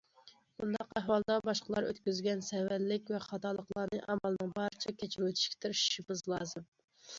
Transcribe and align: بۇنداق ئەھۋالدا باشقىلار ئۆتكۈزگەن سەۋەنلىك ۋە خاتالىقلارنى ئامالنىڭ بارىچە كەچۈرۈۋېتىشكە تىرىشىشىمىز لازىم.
بۇنداق 0.61 0.95
ئەھۋالدا 1.01 1.35
باشقىلار 1.49 1.87
ئۆتكۈزگەن 1.89 2.41
سەۋەنلىك 2.47 3.13
ۋە 3.15 3.21
خاتالىقلارنى 3.27 4.01
ئامالنىڭ 4.09 4.57
بارىچە 4.57 4.97
كەچۈرۈۋېتىشكە 5.05 5.63
تىرىشىشىمىز 5.69 6.27
لازىم. 6.37 6.69